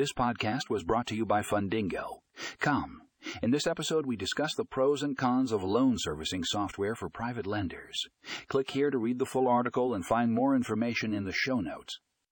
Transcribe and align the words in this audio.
This 0.00 0.14
podcast 0.14 0.70
was 0.70 0.82
brought 0.82 1.06
to 1.08 1.14
you 1.14 1.26
by 1.26 1.42
Fundingo. 1.42 2.20
Come. 2.58 3.02
In 3.42 3.50
this 3.50 3.66
episode, 3.66 4.06
we 4.06 4.16
discuss 4.16 4.54
the 4.54 4.64
pros 4.64 5.02
and 5.02 5.14
cons 5.14 5.52
of 5.52 5.62
loan 5.62 5.96
servicing 5.98 6.42
software 6.42 6.94
for 6.94 7.10
private 7.10 7.46
lenders. 7.46 8.06
Click 8.48 8.70
here 8.70 8.90
to 8.90 8.96
read 8.96 9.18
the 9.18 9.26
full 9.26 9.46
article 9.46 9.92
and 9.92 10.06
find 10.06 10.32
more 10.32 10.56
information 10.56 11.12
in 11.12 11.24
the 11.24 11.34
show 11.34 11.60
notes. 11.60 12.00